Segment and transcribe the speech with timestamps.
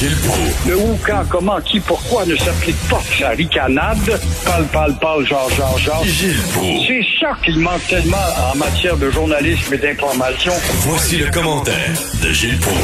[0.00, 0.66] Gilles Proulx.
[0.66, 3.98] Le où, quand, comment, qui, pourquoi ne s'applique pas sa ricanade?
[4.46, 6.02] Parle, parle, parle, genre, genre, genre.
[6.06, 6.86] Gilles Proulx.
[6.86, 8.16] C'est ça qu'il manque tellement
[8.50, 10.52] en matière de journalisme et d'information.
[10.86, 11.90] Voici le commentaire
[12.22, 12.80] de Gilles Proulx.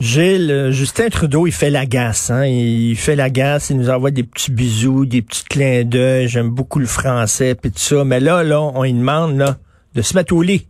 [0.00, 2.46] Gilles, euh, Justin Trudeau, il fait la gasse, hein?
[2.46, 6.28] Il fait la gasse, il nous envoie des petits bisous, des petits clins d'œil.
[6.28, 8.04] J'aime beaucoup le français, puis tout ça.
[8.04, 9.58] Mais là, là, on lui demande là,
[9.94, 10.66] de se mettre au lit.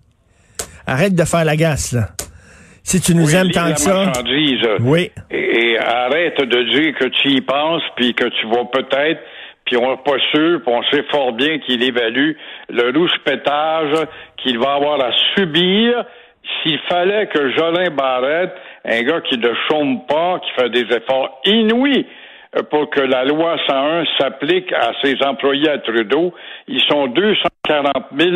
[0.88, 2.08] Arrête de faire la gasse, là.
[2.84, 4.12] Si tu nous Oui, aimes tant que ça.
[4.80, 5.10] Oui.
[5.30, 9.20] Et, et arrête de dire que tu y penses, puis que tu vas peut-être,
[9.64, 12.32] puis on n'est pas sûr, puis on sait fort bien qu'il évalue
[12.68, 16.04] le rouge-pétage qu'il va avoir à subir
[16.62, 18.52] s'il fallait que Jolin Barrette,
[18.84, 22.04] un gars qui ne chôme pas, qui fait des efforts inouïs
[22.70, 26.34] pour que la loi 101 s'applique à ses employés à Trudeau.
[26.68, 28.30] Ils sont 240 000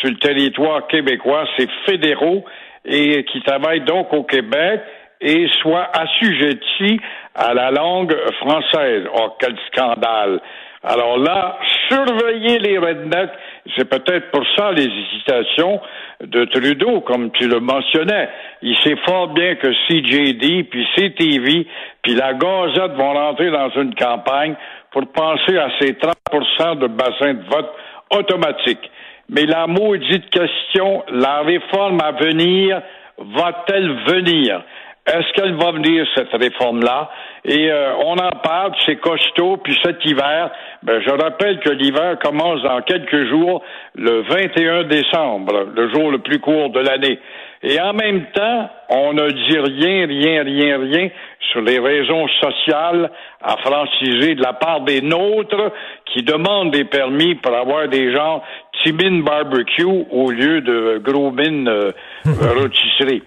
[0.00, 2.44] sur le territoire québécois, c'est fédéraux
[2.84, 4.80] et qui travaillent donc au Québec
[5.20, 7.00] et soient assujettis
[7.34, 9.04] à la langue française.
[9.14, 10.40] Oh, quel scandale!
[10.82, 13.30] Alors là, surveiller les rednecks,
[13.76, 15.78] c'est peut-être pour ça les hésitations
[16.22, 18.30] de Trudeau, comme tu le mentionnais.
[18.62, 21.66] Il sait fort bien que CJD, puis CTV,
[22.02, 24.54] puis la Gazette vont rentrer dans une campagne
[24.90, 27.74] pour penser à ces 30% de bassin de vote
[28.16, 28.90] automatique.
[29.32, 32.82] Mais la maudite question, la réforme à venir,
[33.16, 34.60] va-t-elle venir?
[35.06, 37.10] Est-ce qu'elle va venir, cette réforme-là?
[37.44, 40.50] Et euh, on en parle, c'est costaud, puis cet hiver,
[40.82, 43.62] ben, je rappelle que l'hiver commence dans quelques jours,
[43.96, 47.18] le 21 décembre, le jour le plus court de l'année.
[47.62, 51.10] Et en même temps, on ne dit rien, rien, rien, rien
[51.52, 53.10] sur les raisons sociales
[53.42, 55.70] à franciser de la part des nôtres
[56.06, 58.42] qui demandent des permis pour avoir des gens
[58.82, 61.90] Timin barbecue au lieu de gros mine euh,
[62.24, 63.22] rôtisserie.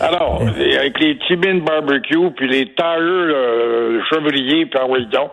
[0.00, 3.00] Alors, les- avec les Timin barbecue, puis les tailleurs
[3.32, 5.30] euh, chevriers, puis en donc,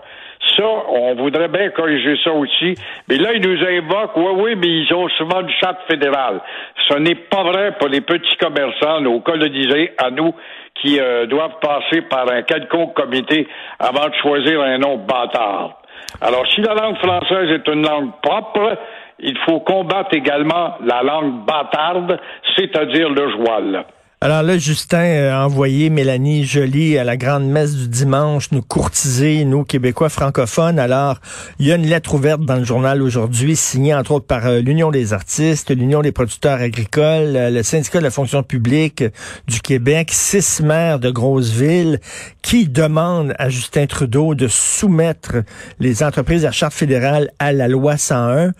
[0.55, 2.75] ça, on voudrait bien corriger ça aussi.
[3.07, 6.41] Mais là, ils nous invoquent, oui, oui, mais ils ont souvent une charte fédérale.
[6.87, 10.33] Ce n'est pas vrai pour les petits commerçants, nos colonisés, à nous,
[10.81, 13.47] qui euh, doivent passer par un quelconque comité
[13.79, 15.81] avant de choisir un nom bâtard.
[16.21, 18.77] Alors, si la langue française est une langue propre,
[19.19, 22.19] il faut combattre également la langue bâtarde,
[22.55, 23.85] c'est-à-dire le joual.
[24.25, 29.45] Alors là, Justin a envoyé Mélanie Joly à la grande messe du dimanche nous courtiser,
[29.45, 30.79] nous, Québécois francophones.
[30.79, 31.19] Alors,
[31.59, 34.61] il y a une lettre ouverte dans le journal aujourd'hui, signée entre autres par euh,
[34.61, 39.03] l'Union des artistes, l'Union des producteurs agricoles, euh, le syndicat de la fonction publique
[39.47, 41.99] du Québec, six maires de grosses villes
[42.41, 45.35] qui demandent à Justin Trudeau de soumettre
[45.79, 48.53] les entreprises à charte fédérale à la loi 101.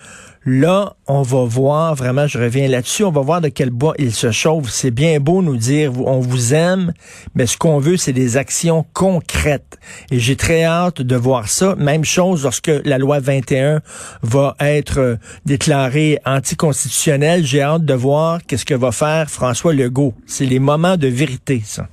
[0.48, 4.14] Là, on va voir, vraiment, je reviens là-dessus, on va voir de quel bois il
[4.14, 4.70] se chauffe.
[4.70, 6.94] C'est bien beau nous dire, on vous aime,
[7.34, 9.80] mais ce qu'on veut, c'est des actions concrètes.
[10.12, 11.74] Et j'ai très hâte de voir ça.
[11.78, 13.82] Même chose lorsque la loi 21
[14.22, 17.44] va être euh, déclarée anticonstitutionnelle.
[17.44, 20.14] J'ai hâte de voir qu'est-ce que va faire François Legault.
[20.28, 21.88] C'est les moments de vérité, ça.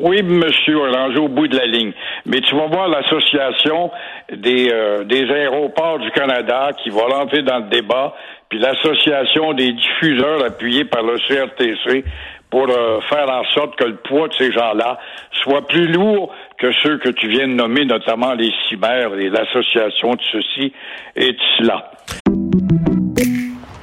[0.00, 1.92] Oui, monsieur, rangé au bout de la ligne.
[2.24, 3.90] Mais tu vas voir l'association
[4.32, 8.14] des, euh, des aéroports du Canada qui va rentrer dans le débat,
[8.48, 12.04] puis l'association des diffuseurs appuyés par le CRTC
[12.50, 14.98] pour euh, faire en sorte que le poids de ces gens-là
[15.42, 20.14] soit plus lourd que ceux que tu viens de nommer, notamment les cyber et l'association
[20.14, 20.72] de ceci
[21.16, 21.90] et de cela.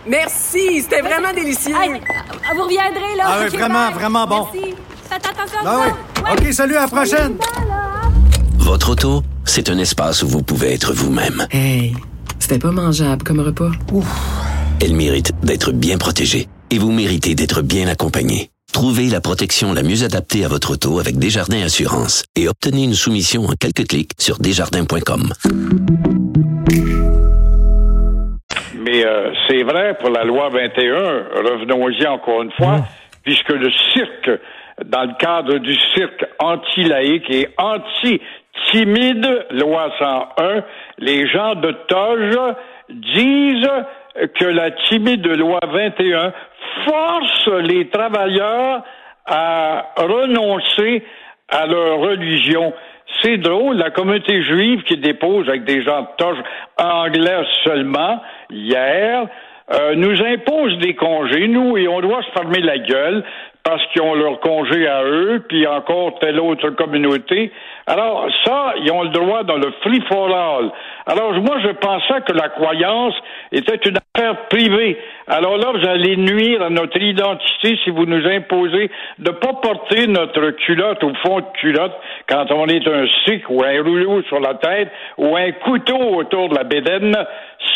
[0.05, 1.75] Merci, c'était vraiment délicieux.
[1.81, 2.01] Hey,
[2.55, 3.23] vous reviendrez, là.
[3.25, 4.47] Ah oui, vraiment, vraiment bon.
[4.53, 4.75] Merci.
[5.15, 6.23] Attention Ah oui.
[6.23, 6.31] Ouais.
[6.47, 7.35] OK, salut, à la prochaine.
[8.57, 11.45] Votre auto, c'est un espace où vous pouvez être vous-même.
[11.51, 11.93] Hey,
[12.39, 13.71] c'était pas mangeable comme repas.
[14.81, 18.49] Elle mérite d'être bien protégée et vous méritez d'être bien accompagné.
[18.71, 22.95] Trouvez la protection la mieux adaptée à votre auto avec Desjardins Assurance et obtenez une
[22.95, 25.31] soumission en quelques clics sur desjardins.com.
[28.79, 30.95] Mais euh, c'est vrai pour la loi 21,
[31.45, 32.85] revenons-y encore une fois,
[33.23, 34.31] puisque le cirque,
[34.85, 40.63] dans le cadre du cirque anti-laïque et anti-timide, loi 101,
[40.99, 42.55] les gens de Toge
[42.89, 43.69] disent
[44.39, 46.33] que la timide loi 21
[46.85, 48.83] force les travailleurs
[49.25, 51.03] à renoncer
[51.49, 52.73] à leur religion.
[53.21, 56.37] C'est drôle, la communauté juive qui dépose avec des gens de toge
[56.77, 59.27] anglais seulement, hier,
[59.71, 63.23] euh, nous impose des congés, nous, et on doit se fermer la gueule
[63.63, 67.51] parce qu'ils ont leur congé à eux, puis encore telle autre communauté.
[67.87, 70.69] Alors ça, ils ont le droit dans le free for all.
[71.05, 73.13] Alors moi, je pensais que la croyance
[73.53, 74.97] était une affaire privée.
[75.27, 80.07] Alors là, vous allez nuire à notre identité si vous nous imposez de pas porter
[80.07, 81.93] notre culotte au fond de culotte
[82.27, 86.49] quand on est un sikh ou un rouleau sur la tête ou un couteau autour
[86.49, 87.15] de la bédaine.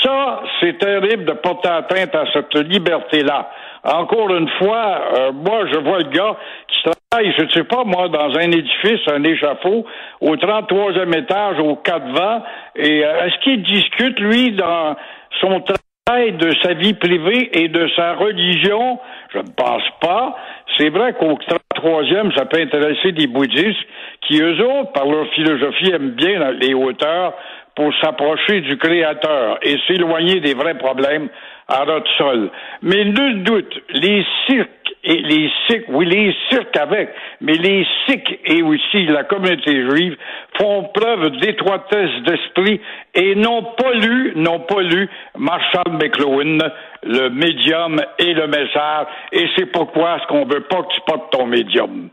[0.03, 3.49] Ça, c'est terrible de porter atteinte à cette liberté-là.
[3.83, 6.35] Encore une fois, euh, moi, je vois le gars
[6.67, 9.85] qui travaille, je ne sais pas, moi, dans un édifice, un échafaud,
[10.21, 12.43] au 33e étage, au 4 vents,
[12.75, 14.95] et euh, est-ce qu'il discute, lui, dans
[15.39, 18.99] son travail de sa vie privée et de sa religion?
[19.33, 20.35] Je ne pense pas.
[20.77, 23.85] C'est vrai qu'au 33e, ça peut intéresser des bouddhistes
[24.21, 27.33] qui, eux autres, par leur philosophie, aiment bien les hauteurs
[27.75, 31.29] pour s'approcher du Créateur et s'éloigner des vrais problèmes
[31.69, 32.51] notre sol.
[32.81, 34.69] Mais nul doute, les cirques
[35.03, 37.09] et les sikhs, oui, les cirques avec,
[37.41, 40.15] mais les sikhs et aussi la communauté juive
[40.57, 42.81] font preuve d'étroitesse d'esprit
[43.13, 46.57] et n'ont pas lu, n'ont pas lu Marshall McLuhan,
[47.03, 51.31] le médium et le message, et c'est pourquoi est-ce qu'on veut pas que tu portes
[51.31, 52.09] ton médium.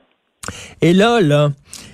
[0.83, 1.49] Et là, là,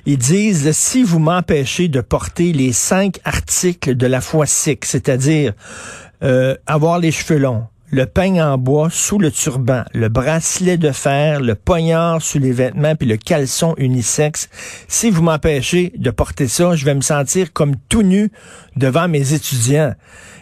[0.07, 5.53] ils disent, si vous m'empêchez de porter les cinq articles de la foi sikh, c'est-à-dire
[6.23, 10.93] euh, avoir les cheveux longs, le peigne en bois sous le turban, le bracelet de
[10.93, 14.49] fer, le poignard sous les vêtements, puis le caleçon unisexe.
[14.87, 18.31] Si vous m'empêchez de porter ça, je vais me sentir comme tout nu
[18.77, 19.95] devant mes étudiants.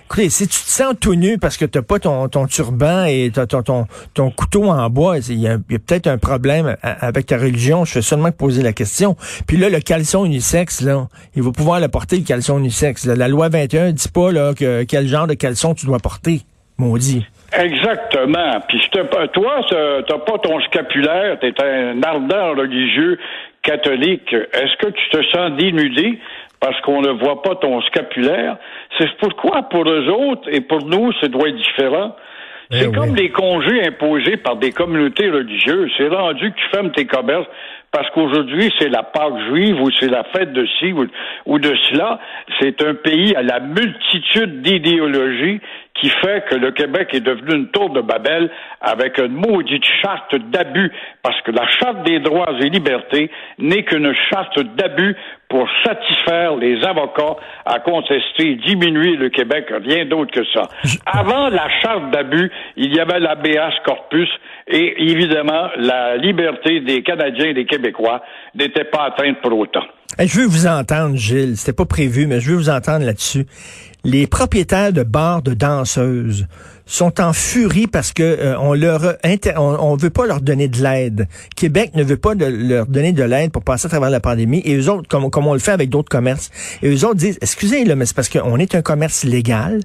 [0.04, 3.30] Écoutez, si tu te sens tout nu parce que t'as pas ton, ton turban et
[3.30, 7.84] ton, ton, couteau en bois, il y a, peut-être un problème avec ta religion.
[7.84, 9.16] Je fais seulement poser la question.
[9.46, 13.04] Puis là, le caleçon unisexe, là, il va pouvoir le porter, le caleçon unisexe.
[13.04, 16.42] La loi 21 dit pas là, que quel genre de caleçon tu dois porter.
[16.78, 17.26] Maudit.
[17.52, 18.60] Exactement.
[18.68, 18.80] Puis
[19.32, 23.18] toi, t'as pas ton scapulaire, t'es un ardent religieux
[23.62, 24.32] catholique.
[24.32, 26.18] Est-ce que tu te sens dénudé
[26.60, 28.56] parce qu'on ne voit pas ton scapulaire?
[28.98, 32.16] C'est pourquoi pour eux autres et pour nous, ça doit être différent.
[32.70, 35.90] Eh c'est comme les congés imposés par des communautés religieuses.
[35.96, 37.46] C'est rendu que tu fermes tes commerces
[37.90, 42.20] parce qu'aujourd'hui, c'est la Pâque juive ou c'est la fête de ci ou, de cela.
[42.60, 45.60] C'est un pays à la multitude d'idéologies
[45.94, 48.50] qui fait que le Québec est devenu une tour de Babel
[48.80, 50.92] avec une maudite charte d'abus,
[51.22, 55.16] parce que la charte des droits et libertés n'est qu'une charte d'abus
[55.48, 60.62] pour satisfaire les avocats à contester, diminuer le Québec, rien d'autre que ça.
[61.06, 64.28] Avant la charte d'abus, il y avait l'ABS corpus
[64.66, 68.22] et évidemment la liberté des Canadiens et des Québécois
[68.54, 69.84] n'était pas atteinte pour autant.
[70.18, 71.56] Je veux vous entendre, Gilles.
[71.56, 73.46] C'était pas prévu, mais je veux vous entendre là-dessus.
[74.04, 76.46] Les propriétaires de bars de danseuses
[76.88, 79.16] sont en furie parce que euh, on leur
[79.56, 81.28] on, veut pas leur donner de l'aide.
[81.54, 84.62] Québec ne veut pas de, leur donner de l'aide pour passer à travers la pandémie.
[84.64, 86.50] Et eux autres comme, comme on le fait avec d'autres commerces
[86.82, 89.82] et eux autres disent excusez le mais c'est parce qu'on est un commerce légal.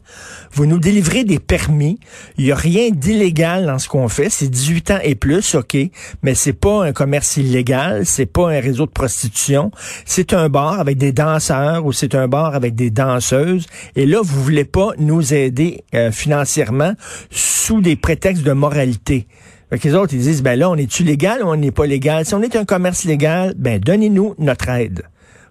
[0.53, 1.99] Vous nous délivrez des permis,
[2.37, 5.75] il y a rien d'illégal dans ce qu'on fait, c'est 18 ans et plus, OK,
[6.21, 9.71] mais c'est pas un commerce illégal, c'est pas un réseau de prostitution,
[10.15, 13.65] c'est un bar avec des danseurs ou c'est un bar avec des danseuses
[13.95, 16.93] et là vous voulez pas nous aider euh, financièrement
[17.31, 19.25] sous des prétextes de moralité.
[19.71, 22.27] Fait les autres, ils disent, ben là, on est-tu légal ou on n'est pas légal?
[22.27, 25.01] Si on est un commerce légal, ben donnez-nous notre aide.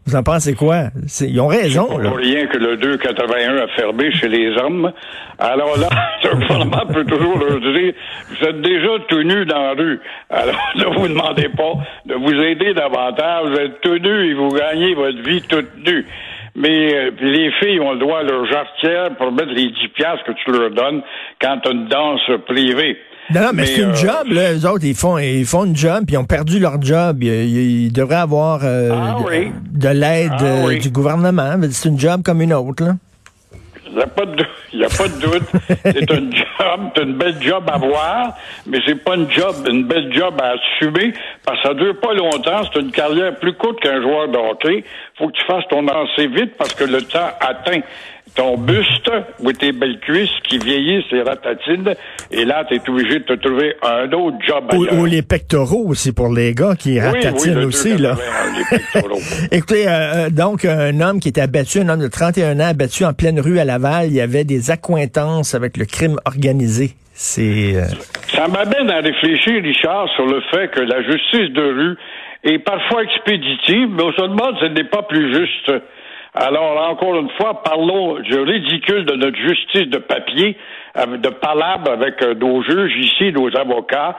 [0.07, 0.87] Vous en pensez quoi?
[1.21, 1.87] Ils ont raison.
[1.87, 4.93] Pas rien que le 281 a fermé chez les hommes.
[5.39, 5.89] Alors là,
[6.25, 7.93] le gouvernement peut toujours leur dire,
[8.29, 10.01] vous êtes déjà tout nu dans la rue.
[10.29, 11.75] Alors ne vous demandez pas
[12.07, 13.51] de vous aider davantage.
[13.51, 16.05] Vous êtes tout nu et vous gagnez votre vie toute nue
[16.55, 20.25] mais euh, les filles ont le droit à leur jarretière pour mettre les 10 piastres
[20.25, 21.03] que tu leur donnes
[21.41, 22.99] quand tu as une danse privée.
[23.31, 24.53] Non, non, mais, c'est une euh, job, là.
[24.53, 27.23] Eux autres, ils font, ils font une job, puis ils ont perdu leur job.
[27.23, 29.17] Ils, devraient avoir euh, ah
[29.71, 31.55] de, l'aide ah du gouvernement.
[31.71, 32.93] C'est une job comme une autre, là.
[33.93, 35.43] Il n'y a pas de, y a pas de doute.
[35.85, 38.35] c'est un job, c'est une belle job à voir,
[38.67, 41.13] mais c'est pas une job, une belle job à assumer,
[41.45, 42.63] parce que ça dure pas longtemps.
[42.73, 44.85] C'est une carrière plus courte qu'un joueur de hockey.
[45.19, 47.81] Faut que tu fasses ton lancer vite parce que le temps atteint
[48.35, 49.11] ton buste
[49.41, 51.95] ou tes belles cuisses qui vieillissent et ratatines,
[52.31, 55.85] et là, tu es obligé de te trouver un autre job ou, ou, les pectoraux
[55.89, 57.97] aussi pour les gars qui ratatinent aussi.
[57.99, 58.17] Là.
[59.53, 59.91] Écoutez, euh,
[60.27, 63.41] euh, donc, un homme qui était abattu, un homme de 31 ans abattu en pleine
[63.41, 66.93] rue à Laval, il y avait des accointances avec le crime organisé.
[67.13, 67.77] C'est...
[67.77, 67.85] Euh,
[68.35, 71.97] Ça m'amène à réfléchir, Richard, sur le fait que la justice de rue
[72.45, 75.71] est parfois expéditive, mais au se demande ce n'est pas plus juste
[76.35, 80.57] Alors, encore une fois, parlons du ridicule de notre justice de papier,
[80.97, 84.17] euh, de palabre avec euh, nos juges ici, nos avocats.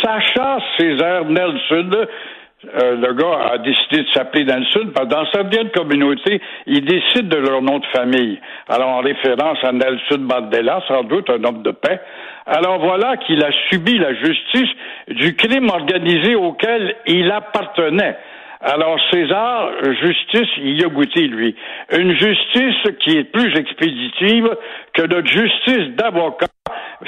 [0.00, 5.70] Sacha César Nelson, euh, le gars a décidé de s'appeler Nelson, parce que dans certaines
[5.70, 8.38] communautés, ils décident de leur nom de famille.
[8.68, 12.00] Alors, en référence à Nelson Mandela, sans doute un homme de paix.
[12.46, 14.70] Alors voilà qu'il a subi la justice
[15.08, 18.16] du crime organisé auquel il appartenait.
[18.62, 19.70] Alors César,
[20.02, 21.56] justice, il y a goûté, lui.
[21.96, 24.54] Une justice qui est plus expéditive
[24.92, 26.46] que notre justice d'avocat.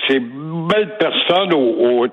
[0.08, 2.08] Ces belles personnes au, au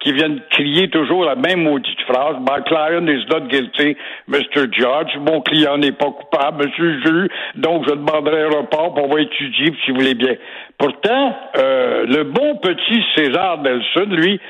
[0.00, 2.36] qui viennent crier toujours la même maudite phrase.
[2.40, 3.96] My client is not guilty,
[4.26, 4.72] Mr.
[4.72, 5.14] Judge.
[5.20, 7.28] Mon client n'est pas coupable, Monsieur juge.
[7.56, 10.34] Donc, je demanderai un report pour va étudier, si vous voulez bien.
[10.78, 14.40] Pourtant, euh, le bon petit César Nelson, lui,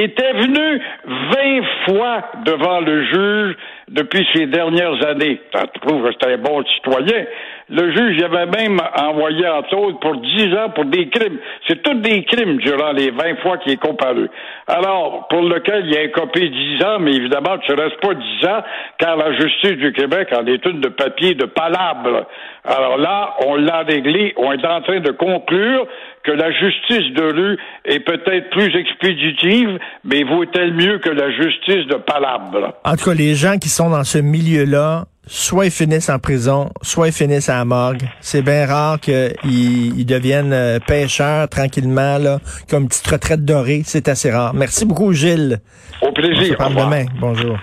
[0.00, 3.56] était venu vingt fois devant le juge
[3.88, 5.40] depuis ces dernières années.
[5.52, 7.24] Ça prouve que c'était un bon citoyen.
[7.68, 11.38] Le juge avait même envoyé en taule pour dix ans pour des crimes.
[11.68, 14.28] C'est tous des crimes durant les vingt fois qu'il est comparu.
[14.66, 18.46] Alors, pour lequel il a copé dix ans, mais évidemment, tu ne restes pas dix
[18.46, 18.62] ans,
[18.98, 22.26] car la justice du Québec en est une de papier, de palabre.
[22.64, 25.86] Alors là, on l'a réglé, on est en train de conclure
[26.24, 31.86] que la justice de rue est peut-être plus expéditive, mais vaut-elle mieux que la justice
[31.88, 32.74] de palabre?
[32.84, 36.70] En tout cas, les gens qui sont dans ce milieu-là, soit ils finissent en prison,
[36.82, 38.02] soit ils finissent à la morgue.
[38.20, 42.38] C'est bien rare qu'ils ils deviennent euh, pêcheurs tranquillement, là,
[42.68, 43.82] comme une petite retraite dorée.
[43.84, 44.54] C'est assez rare.
[44.54, 45.58] Merci beaucoup, Gilles.
[46.02, 46.36] Au plaisir.
[46.40, 46.86] On se parle Au revoir.
[46.90, 47.04] demain.
[47.20, 47.58] Bonjour.